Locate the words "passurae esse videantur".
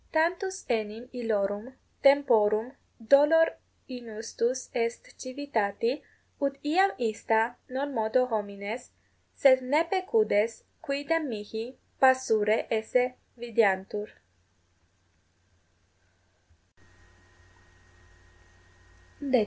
12.01-14.07